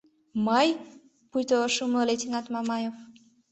[0.47, 0.69] —Мый?!—
[1.29, 2.95] пуйто ыш умыло лейтенант Мамаев.